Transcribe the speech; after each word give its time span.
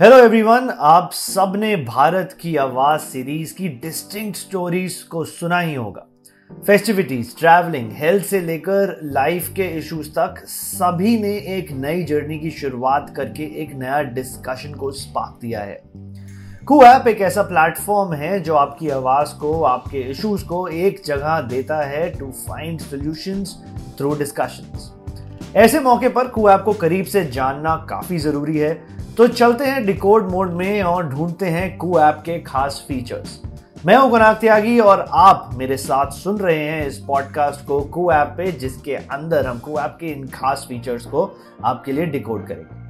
Hello 0.00 0.16
everyone 0.18 0.70
आप 0.80 1.10
सबने 1.12 1.74
भारत 1.76 2.36
की 2.40 2.54
आवाज़ 2.56 3.00
सीरीज़ 3.00 3.52
की 3.54 3.68
डिस्टिंक्ट 3.82 4.36
स्टोरीज 4.36 4.94
को 5.02 5.24
सुना 5.24 5.58
ही 5.58 5.74
होगा। 5.74 6.06
फेस्टिविटीज 6.66 7.34
ट्रैवलिंग 7.38 7.92
हेल्थ 7.92 8.24
से 8.24 8.40
लेकर 8.40 8.98
लाइफ 9.04 9.48
के 9.48 9.66
इश्यूज़ 9.78 10.08
तक 10.10 10.42
सभी 10.46 11.16
ने 11.18 11.30
एक 11.56 11.70
नई 11.72 12.02
जर्नी 12.04 12.38
की 12.38 12.50
शुरुआत 12.50 13.12
करके 13.16 13.44
एक 13.62 13.74
नया 13.74 14.00
डिस्कशन 14.02 14.72
को 14.74 14.90
स्पार्क 14.92 15.38
दिया 15.42 15.60
है। 15.60 15.80
कू 16.66 16.82
ऐप 16.82 17.06
एक 17.08 17.20
ऐसा 17.20 17.42
प्लेटफॉर्म 17.42 18.14
है 18.14 18.40
जो 18.40 18.54
आपकी 18.54 18.88
आवाज़ 18.88 19.34
को, 19.38 19.62
आपके 19.62 20.00
इश्यूज़ 20.00 20.44
को 20.44 20.66
एक 20.68 21.02
जगह 21.06 21.40
देता 21.40 21.76
है 21.82 22.10
to 22.10 22.30
find 22.48 22.80
solutions 22.80 23.56
through 23.98 24.14
discussions 24.14 24.90
ऐसे 25.56 25.80
मौके 25.80 26.08
पर 26.08 26.28
कू 26.28 26.48
ऐप 26.48 26.62
को 26.64 26.72
करीब 26.72 27.04
से 27.04 27.24
जानना 27.24 27.76
काफ़ी 27.90 28.18
ज़रूरी 28.18 28.58
है। 28.58 28.72
तो 29.16 29.28
चलते 29.28 29.64
हैं 29.64 29.86
डिकोड 29.86 30.30
मोड 30.30 30.52
में 30.52 30.82
और 30.82 31.08
ढूंढते 31.08 31.46
हैं 31.46 31.76
कू 31.78 31.98
ऐप 31.98 32.14
के 32.14 32.38
खास 32.40 32.84
फीचर्स 32.88 33.40
मैं 33.86 33.96
हूँ 33.96 34.10
गुनाग 34.10 34.36
त्यागी 34.36 34.78
और 34.80 35.06
आप 35.12 35.50
मेरे 35.54 35.76
साथ 35.76 36.10
सुन 36.10 36.38
रहे 36.38 36.58
हैं 36.58 36.86
इस 36.86 36.98
पॉडकास्ट 36.98 37.66
को 37.66 37.80
कू 37.80 38.10
ऐप 38.12 38.34
पे, 38.36 38.52
जिसके 38.52 38.94
अंदर 38.94 39.46
हम 39.46 39.58
कू 39.58 39.78
ऐप 39.78 39.96
के 40.00 40.06
इन 40.06 40.26
खास 40.26 40.66
फीचर्स 40.68 41.06
को 41.06 41.36
आपके 41.64 41.92
लिए 41.92 42.06
डिकोड 42.06 42.46
करेंगे। 42.46 42.83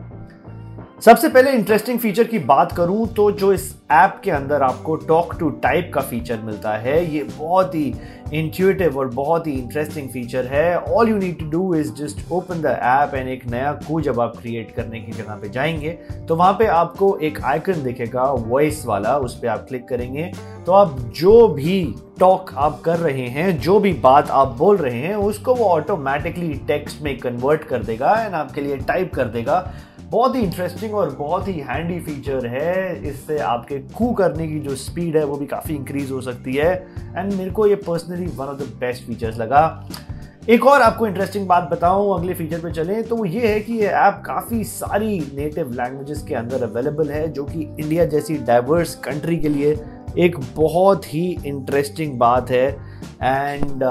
सबसे 1.03 1.29
पहले 1.29 1.51
इंटरेस्टिंग 1.51 1.99
फीचर 1.99 2.25
की 2.25 2.39
बात 2.39 2.73
करूँ 2.73 3.07
तो 3.15 3.31
जो 3.31 3.53
इस 3.53 3.63
ऐप 3.93 4.21
के 4.25 4.31
अंदर 4.31 4.63
आपको 4.63 4.95
टॉक 4.99 5.35
टू 5.41 5.49
टाइप 5.63 5.91
का 5.95 6.01
फीचर 6.01 6.39
मिलता 6.41 6.73
है, 6.73 7.15
ये 7.15 7.23
बहुत 7.39 7.75
ही 7.75 7.95
इंट्यूटिव 8.33 8.99
और 8.99 9.09
बहुत 9.09 9.47
ही 9.47 9.53
इंटरेस्टिंग 9.53 10.09
फीचर 10.09 10.47
है। 10.47 10.79
All 10.79 11.09
you 11.09 11.17
need 11.17 11.39
to 11.39 11.47
do 11.51 11.75
is 11.75 11.93
just 11.95 12.33
open 12.33 12.63
the 12.63 12.79
app 12.83 13.15
and 13.15 13.29
एक 13.29 13.47
नया 13.47 13.73
कू 13.89 14.01
जब 14.01 14.21
आप 14.21 14.37
क्रिएट 14.37 14.75
करने 14.77 15.01
की 15.01 15.13
जगह 15.13 15.35
पे 15.35 15.49
जाएँगे 15.49 15.91
तो 16.29 16.37
वहाँ 16.37 16.53
पे 16.53 16.67
आपको 16.67 17.17
एक 17.19 17.43
आइकन 17.45 17.83
दिखेगा 17.83 18.25
वॉइस 18.25 18.85
वाला, 18.87 19.17
उस 19.17 19.39
पर 19.39 19.49
आप 19.49 19.67
क्लिक 19.69 19.89
करेंगे। 19.89 20.33
तो 20.67 20.73
आप 20.73 20.99
जो 21.17 21.49
भी 21.49 21.95
टॉक 22.21 22.51
आप 22.57 22.81
कर 22.81 22.99
रहे 22.99 23.27
हैं, 23.29 23.59
जो 23.61 23.79
भी 23.81 23.93
बात 23.95 24.31
आप 24.31 24.57
बोल 24.59 24.77
रहे 24.77 24.99
हैं, 24.99 25.15
उसको 25.17 25.55
वो 25.55 25.65
ऑटोमेटिकली 25.67 26.55
टेक्स्ट 26.69 27.03
में 27.03 27.17
कन्वर्ट 27.19 27.65
कर 27.65 27.83
देगा 27.83 28.15
एंड 28.17 28.35
आपके 28.35 28.61
लिए 28.61 28.77
टाइप 28.79 29.15
कर 29.15 29.25
देगा। 29.29 29.73
बहुत 30.15 30.35
ही 30.37 30.41
इंटरेस्टिंग 30.41 30.95
और 30.95 31.11
बहुत 31.11 31.49
ही 31.49 31.53
हैंडी 31.69 31.99
फीचर 32.01 32.47
है। 32.47 33.03
इससे 33.09 33.39
आपके 33.39 33.79
कू 33.95 34.13
करने 34.13 34.47
की 34.49 34.59
जो 34.61 34.75
स्पीड 34.77 35.17
है, 35.17 35.25
वो 35.25 35.37
भी 35.37 35.47
काफ़ी 35.47 35.75
इंक्रीज 35.75 36.11
हो 36.11 36.21
सकती 36.21 36.55
है। 36.55 36.73
एंड 37.17 37.33
मेरे 37.33 37.51
को 37.51 37.67
ये 37.67 37.75
personally 37.77 38.27
one 38.27 38.47
of 38.47 38.59
the 38.59 38.67
best 38.81 39.07
features 39.07 39.39
लगा। 39.39 39.89
एक 40.49 40.67
और 40.67 40.83
आपको 40.83 41.07
इंटरेस्टिंग 41.07 41.47
बात 41.49 41.69
बताऊँ, 41.71 42.15
अगले 42.19 42.35
फीचर 42.35 42.61
पे 42.61 42.71
चलें 42.73 43.03
तो 43.03 43.17
वो 43.17 43.25
ये 43.25 43.47
है 43.47 43.61
कि 43.61 43.73
ये 43.73 43.87
ऐप 43.89 44.23
काफ़ी 44.27 44.63
सारी 44.65 45.19
नेटिव 45.35 45.73
लैंग्वेजेस 45.73 46.23
के 46.23 46.35
अंदर 46.35 46.63
अवेलेबल 46.63 47.11
है, 47.11 47.27
जो 47.29 47.45
कि 47.45 47.61
इंडिया 47.61 48.05
जैसी 48.07 48.37
डाइवर्स 48.47 48.95
कंट्री 49.05 49.39
के 49.39 49.49
लिए 49.49 49.77
एक 50.19 50.37
बहुत 50.57 51.15
ही 51.15 51.27
इंटरेस्टिंग 51.47 52.19
बात 52.19 52.51
है। 52.51 52.67
एंड 53.23 53.85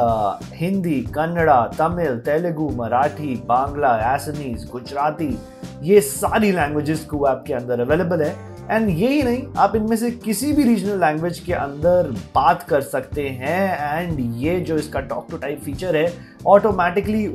हिंदी 0.55 0.99
कन्नड़ा 1.15 1.61
तमिल 1.77 2.17
तेलुगु 2.25 2.69
मराठी 2.75 3.35
बांग्ला 3.47 3.95
एसनीज 4.13 4.69
गुजराती 4.71 5.37
ये 5.83 6.01
सारी 6.01 6.51
लैंग्वेजेस 6.51 7.05
को 7.05 7.23
आपके 7.25 7.53
अंदर 7.53 7.79
अवेलेबल 7.79 8.21
है। 8.21 8.35
एंड 8.69 8.89
यही 8.89 9.21
नहीं, 9.23 9.43
आप 9.57 9.75
इनमें 9.75 9.95
से 9.97 10.11
किसी 10.11 10.51
भी 10.53 10.63
रीजनल 10.63 10.99
लैंग्वेज 10.99 11.39
के 11.39 11.53
अंदर 11.53 12.11
बात 12.35 12.63
कर 12.63 12.81
सकते 12.81 13.27
हैं। 13.29 13.97
एंड 13.97 14.19
ये 14.41 14.59
जो 14.59 14.77
इसका 14.77 14.99
टॉक 15.01 15.27
टू 15.31 15.37
टाइप 15.37 15.61
फीचर 15.63 15.95
है 15.95 16.13
ऑटोमेटिकली 16.47 17.25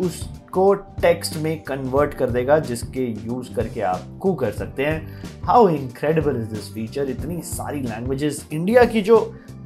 उसको 0.48 0.74
टेक्स्ट 1.00 1.36
में 1.36 1.62
कन्वर्ट 1.62 2.14
कर 2.14 2.30
देगा, 2.30 2.58
जिसके 2.58 3.04
यूज़ 3.26 3.52
करके 3.54 3.80
आप 3.80 4.04
कू 4.22 4.32
कर 4.34 4.52
सकते 4.52 4.84
हैं। 4.86 5.42
How 5.44 5.68
incredible 5.68 6.36
is 6.36 6.48
this 6.48 6.72
feature 6.74 7.10
इतनी 7.10 7.40
सारी 7.44 7.80
लैंग्वेजेस 7.80 8.46
इंडिया 8.52 8.84
की 8.84 9.00
जो 9.00 9.18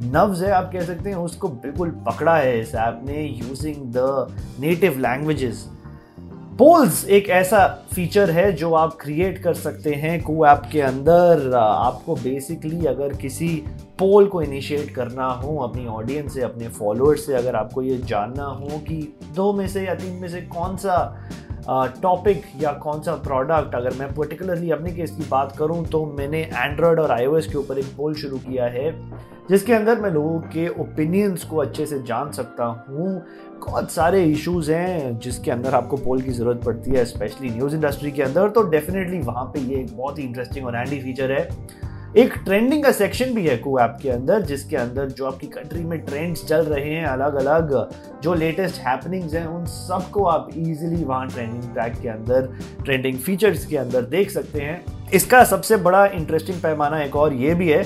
नव्स 0.04 0.42
है, 0.42 0.50
आप 0.50 0.70
कह 0.72 0.80
सकते 0.80 1.10
हैं, 1.10 1.16
उसको 1.16 1.48
बिल्कुल 1.48 1.90
पकड़ा 2.06 2.36
है 2.36 2.60
इस 2.60 2.74
ऐप 2.74 3.00
ने 3.04 3.22
using 3.22 3.76
the 3.96 4.56
native 4.60 4.98
languages 4.98 5.64
polls 6.58 7.04
एक 7.08 7.28
ऐसा 7.28 7.66
फीचर 7.94 8.30
है 8.30 8.52
जो 8.52 8.72
आप 8.74 8.96
क्रिएट 9.00 9.38
कर 9.38 9.54
सकते 9.54 9.90
हैं 9.90 10.22
कू 10.22 10.44
ऐप 10.46 10.62
के 10.72 10.80
अंदर। 10.80 11.54
आपको 11.54 12.14
बेसिकली 12.14 12.86
अगर 12.86 13.12
किसी 13.12 13.48
पोल 13.98 14.26
को 14.26 14.42
इनिशिएट 14.42 14.90
करना 14.90 15.26
हो, 15.26 15.56
अपनी 15.58 15.86
ऑडियंस 15.86 16.34
से, 16.34 16.42
अपने 16.42 16.68
फॉलोअर्स 16.68 17.26
से, 17.26 17.34
अगर 17.34 17.56
आपको 17.56 17.82
ये 17.82 17.98
जानना 17.98 18.44
हो 18.44 18.78
कि 18.78 19.16
दो 19.34 19.52
में 19.52 19.66
से 19.68 19.84
या 19.84 19.94
तीन 19.94 20.14
में 20.14 20.28
से 20.28 20.40
कौन 20.40 20.76
सा 20.76 20.96
टॉपिक 21.68 22.42
या 22.60 22.72
कौन 22.82 23.00
सा 23.02 23.14
प्रोडक्ट 23.24 23.74
अगर 23.74 23.94
मैं 23.98 24.12
पर्टिकुलरली 24.14 24.70
अपने 24.70 24.92
केस 24.92 25.10
की 25.10 25.28
बात 25.30 25.54
करूँ 25.58 25.84
तो 25.86 26.04
मैंने 26.18 26.40
एंड्रॉयड 26.44 27.00
और 27.00 27.10
आईओएस 27.10 27.46
के 27.46 27.58
ऊपर 27.58 27.78
एक 27.78 27.86
पोल 27.96 28.14
शुरू 28.14 28.38
किया 28.38 28.64
है, 28.66 28.90
जिसके 29.48 29.72
अंदर 29.72 30.00
मैं 30.00 30.10
लोगों 30.10 30.40
के 30.48 30.66
ओपिनियंस 30.80 31.44
को 31.44 31.56
अच्छे 31.56 31.86
से 31.86 32.02
जान 32.02 32.30
सकता 32.32 32.64
हूँ। 32.64 33.22
बहुत 33.60 33.90
सारे 33.90 34.24
इश्यूज़ 34.24 34.70
हैं 34.72 35.18
जिसके 35.18 35.50
अंदर 35.50 35.74
आपको 35.74 35.96
पोल 35.96 36.20
की 36.22 36.30
ज़रूरत 36.30 36.64
पड़ती 36.64 36.90
है 36.90 37.04
स्पेशली 37.04 37.50
न्यूज़ 37.50 37.74
इंडस्ट्री 37.74 38.10
के 38.12 38.22
अंदर। 38.22 38.48
तो 38.48 38.62
डेफिनेटली 38.70 39.18
वहाँ 39.20 39.44
पे 39.44 39.60
ये 39.62 39.80
एक 39.80 39.96
बहुत 39.96 40.18
ही 40.18 40.24
इंटरेस्टिंग 40.24 40.66
और 40.66 40.76
हैंडी 40.76 41.00
फीचर 41.00 41.32
है। 41.32 41.48
एक 42.18 42.34
ट्रेंडिंग 42.44 42.82
का 42.84 42.90
सेक्शन 42.92 43.32
भी 43.34 43.46
है 43.46 43.56
कू 43.56 43.78
ऐप 43.78 43.96
के 44.02 44.08
अंदर, 44.10 44.42
जिसके 44.42 44.76
अंदर 44.76 45.08
जो 45.08 45.26
आपकी 45.26 45.46
कंट्री 45.46 45.84
में 45.84 45.98
ट्रेंड्स 45.98 46.44
चल 46.46 46.64
रहे 46.64 46.90
हैं 46.90 47.04
अलग 47.04 47.34
अलग 47.34 47.70
जो 48.22 48.34
लेटेस्ट 48.34 48.80
हैपनिंग्स 48.80 49.34
हैं, 49.34 49.46
उन 49.46 49.64
सबको 49.64 50.24
आप 50.24 50.48
इजीली 50.56 51.04
वहाँ 51.04 51.28
ट्रेंडिंग 51.28 51.72
ट्रैक 51.72 51.94
के 52.02 52.08
अंदर 52.08 52.52
ट्रेंडिंग 52.84 53.18
फीचर्स 53.18 53.64
के 53.66 53.76
अंदर 53.76 54.02
देख 54.02 54.30
सकते 54.30 54.60
हैं। 54.60 55.08
इसका 55.14 55.42
सबसे 55.44 55.76
बड़ा 55.76 56.04
इंटरेस्टिंग 56.06 56.60
पैमाना 56.62 57.02
एक 57.02 57.16
और 57.16 57.34
ये 57.34 57.54
भी 57.54 57.68
है 57.68 57.82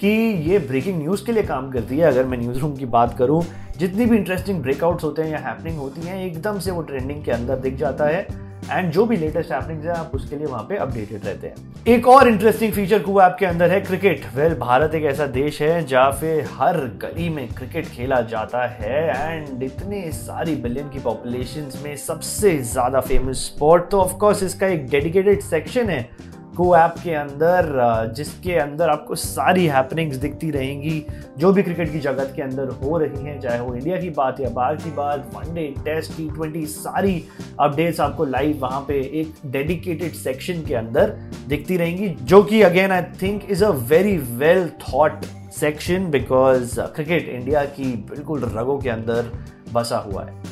कि 0.00 0.08
ये 0.50 0.58
ब्रेकिंग 0.58 1.02
न्यूज़ 1.02 1.24
के 1.26 1.32
लिए 1.32 1.42
काम 1.42 1.70
करती 1.70 1.98
है। 1.98 2.06
अगर 2.06 2.24
मैं 2.24 2.38
न्यूज़ 2.38 2.58
रूम 2.58 2.76
की 2.76 2.86
बात 2.86 3.16
करूँ, 3.18 3.42
जितनी 3.78 4.06
भी 4.06 4.16
इंटरेस्टिंग 4.16 4.62
ब्रेकआउट्स 4.62 5.04
होते 5.04 5.22
हैं 5.22 5.30
या 5.30 5.38
हैपनिंग 5.38 5.78
होती 5.78 6.00
हैं, 6.00 6.24
एकदम 6.26 6.58
से 6.58 6.70
वो 6.70 6.82
ट्रेंडिंग 6.82 7.24
के 7.24 7.30
अंदर 7.30 7.56
दिख 7.56 7.76
जाता 7.76 8.04
है। 8.04 8.49
एंड 8.70 8.90
जो 8.92 9.04
भी 9.06 9.16
लेटेस्ट 9.16 9.52
हैपनिंग्स 9.52 9.84
है 9.86 9.92
आप 9.92 10.14
उसके 10.14 10.36
लिए 10.36 10.46
वहाँ 10.46 10.62
पे 10.68 10.76
अपडेटेड 10.76 11.24
रहते 11.24 11.46
हैं। 11.46 11.84
एक 11.88 12.08
और 12.08 12.28
इंटरेस्टिंग 12.28 12.72
फीचर 12.72 12.98
कुआ 13.02 13.26
ऐप 13.26 13.36
के 13.38 13.46
अंदर 13.46 13.70
है 13.70 13.80
क्रिकेट 13.80 14.24
वेल 14.34 14.46
well, 14.46 14.60
भारत 14.60 14.94
एक 14.94 15.04
ऐसा 15.04 15.26
देश 15.28 15.60
है 15.62 15.84
जहाँ 15.86 16.10
पे 16.20 16.40
हर 16.52 16.76
गली 17.02 17.28
में 17.28 17.46
क्रिकेट 17.48 17.86
खेला 17.86 18.20
जाता 18.22 18.66
है। 18.68 19.02
एंड 19.30 19.62
इतने 19.62 20.10
सारी 20.12 20.54
बिलियन 20.56 20.88
की 20.88 20.98
पॉपुलेशन 21.00 21.70
में 21.84 21.96
सबसे 21.98 22.56
ज़्यादा 22.64 23.00
फ़ेमस 23.00 23.44
स्पोर्ट 23.46 23.90
तो 23.90 24.00
ऑफकोर्स 24.00 24.42
इसका 24.42 24.66
एक 24.66 24.88
डेडिकेटेड 24.90 25.40
सेक्शन 25.42 25.90
है। 25.90 26.08
को 26.56 26.76
ऐप 26.76 26.94
के 27.02 27.14
अंदर 27.14 28.12
जिसके 28.16 28.54
अंदर 28.58 28.88
आपको 28.88 29.14
सारी 29.14 29.66
हैपनिंग्स 29.66 30.16
दिखती 30.16 30.50
रहेंगी, 30.50 31.04
जो 31.38 31.52
भी 31.52 31.62
क्रिकेट 31.62 31.92
की 31.92 31.98
जगत 32.00 32.32
के 32.36 32.42
अंदर 32.42 32.68
हो 32.82 32.96
रही 32.98 33.24
हैं, 33.24 33.38
चाहे 33.40 33.60
वो 33.60 33.74
इंडिया 33.74 34.00
की 34.00 34.10
बात 34.10 34.40
या 34.40 34.50
बाहर 34.50 34.76
की 34.76 34.90
बात 34.90 35.30
one day 35.34 35.66
test 35.84 36.16
T 36.16 36.28
twenty 36.30 36.64
सारी 36.66 37.24
अपडेट्स 37.60 38.00
आपको 38.00 38.24
लाइव 38.26 38.58
वहाँ 38.62 38.84
पे 38.88 39.00
एक 39.20 39.34
डेडिकेटेड 39.46 40.12
सेक्शन 40.14 40.62
के 40.62 40.74
अंदर 40.74 41.16
दिखती 41.48 41.76
रहेंगी, 41.76 42.08
जो 42.08 42.42
कि 42.42 42.62
again 42.62 42.92
I 42.92 43.02
think 43.22 43.50
is 43.50 43.64
a 43.64 43.70
very 43.88 44.16
well 44.16 44.68
thought 44.84 45.24
section 45.52 46.10
because 46.10 46.80
cricket 46.80 47.28
India 47.28 47.64
की 47.66 47.92
बिल्कुल 48.10 48.44
रगों 48.56 48.78
के 48.78 48.90
अंदर 48.90 49.32
बसा 49.72 49.98
हुआ 49.98 50.24
है। 50.24 50.49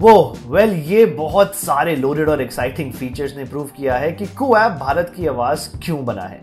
वो 0.00 0.36
वेल 0.46 0.70
well, 0.70 0.88
ये 0.88 1.04
बहुत 1.06 1.54
सारे 1.54 1.94
लोडेड 1.96 2.28
और 2.28 2.42
एक्साइटिंग 2.42 2.92
फीचर्स 2.92 3.36
ने 3.36 3.44
प्रूव 3.44 3.70
किया 3.76 3.94
है 3.94 4.12
कि 4.12 4.26
कू 4.28 4.56
ऐप 4.56 4.72
भारत 4.80 5.12
की 5.16 5.26
आवाज़ 5.26 5.68
क्यों 5.84 6.04
बना 6.04 6.22
है। 6.22 6.40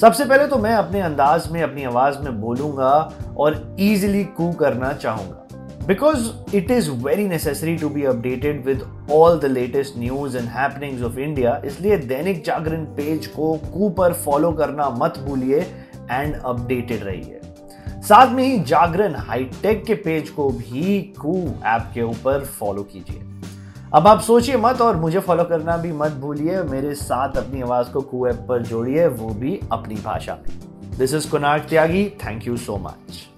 सबसे 0.00 0.24
पहले 0.24 0.46
तो 0.46 0.58
मैं 0.58 0.74
अपने 0.74 1.00
अंदाज 1.00 1.50
में 1.52 1.60
अपनी 1.62 1.84
आवाज़ 1.84 2.18
में 2.18 2.40
बोलूँगा 2.40 2.92
और 3.38 3.76
इजीली 3.80 4.24
कू 4.36 4.50
करना 4.52 4.92
चाहूँगा। 4.92 5.86
Because 5.86 6.30
it 6.56 6.70
is 6.70 6.90
very 7.06 7.26
necessary 7.28 7.76
to 7.76 7.88
be 7.88 8.04
updated 8.04 8.64
with 8.66 8.88
all 9.12 9.38
the 9.38 9.52
latest 9.52 9.98
news 9.98 10.36
and 10.38 10.48
happenings 10.48 11.02
of 11.02 11.18
India 11.18 11.60
इसलिए 11.64 11.96
दैनिक 12.08 12.44
जागरण 12.44 12.84
पेज 12.96 13.26
को 13.26 13.54
कू 13.72 13.88
पर 13.98 14.12
फॉलो 14.24 14.52
करना 14.52 14.90
मत 15.02 15.24
भूलिए 15.26 15.60
एंड 16.10 16.34
अपडेटेड 16.36 17.04
रहिए। 17.04 17.40
साथ 18.02 18.32
में 18.32 18.44
ही 18.44 18.58
जागरण 18.60 19.14
हाईटेक 19.14 19.84
के 19.84 19.94
पेज 19.94 20.30
को 20.30 20.50
भी 20.50 21.00
कू 21.20 21.34
ऐप 21.64 21.90
के 21.94 22.02
ऊपर 22.02 22.44
फॉलो 22.44 22.82
कीजिए। 22.82 23.22
अब 23.94 24.06
आप 24.06 24.20
सोचिए 24.20 24.56
मत 24.56 24.80
और 24.80 24.96
मुझे 24.96 25.18
फॉलो 25.18 25.44
करना 25.44 25.76
भी 25.76 25.92
मत 25.92 26.12
भूलिए। 26.12 26.62
मेरे 26.62 26.94
साथ 26.94 27.36
अपनी 27.36 27.60
आवाज़ 27.60 27.90
को 27.90 28.00
कू 28.00 28.26
ऐप 28.26 28.46
पर 28.48 28.62
जोड़िए, 28.62 29.06
वो 29.06 29.28
भी 29.28 29.60
अपनी 29.72 29.94
भाषा 29.94 30.34
में। 30.34 30.58
This 30.98 31.14
is 31.14 31.30
Kunal 31.30 31.66
Tyagi 31.70 32.04
thank 32.24 32.46
you 32.46 32.56
so 32.56 32.76
much 32.76 33.31